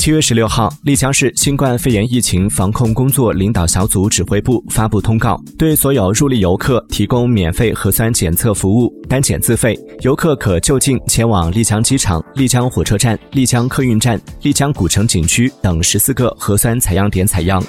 [0.00, 17.62] 七月十六号丽江市新冠肺炎疫情防控工作领导小组指挥部发布通告对所有入丽游客提供免费核酸检测服务单检自费游客可就近前往丽江机场丽江火车站丽江客运站丽江古城景区等十四个核酸采样点采样。